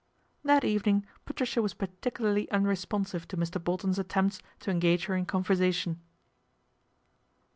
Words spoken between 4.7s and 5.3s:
engage he: in